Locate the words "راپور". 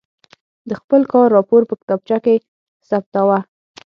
1.37-1.61